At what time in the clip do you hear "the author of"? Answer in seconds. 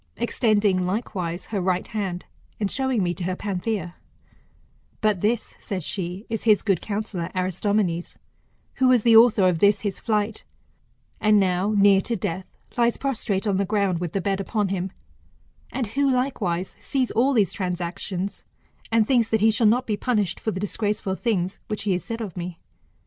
9.03-9.59